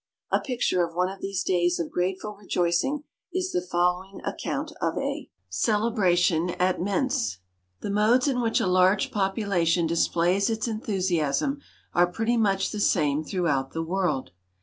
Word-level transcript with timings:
A 0.31 0.39
picture 0.39 0.83
of 0.83 0.95
one 0.95 1.09
of 1.09 1.21
these 1.21 1.43
days 1.43 1.79
of 1.79 1.91
grateful 1.91 2.33
rejoicing 2.33 3.03
is 3.31 3.51
the 3.51 3.61
following 3.61 4.19
account 4.25 4.71
of 4.81 4.97
a 4.97 5.29
CELEBRATION 5.49 6.55
AT 6.59 6.81
MENTZ. 6.81 7.37
"The 7.81 7.91
modes 7.91 8.27
in 8.27 8.41
which 8.41 8.59
a 8.59 8.65
large 8.65 9.11
population 9.11 9.85
displays 9.85 10.49
its 10.49 10.67
enthusiasm 10.67 11.61
are 11.93 12.07
pretty 12.07 12.35
much 12.35 12.71
the 12.71 12.79
same 12.79 13.23
throughout 13.23 13.73
the 13.73 13.83
world. 13.83 14.31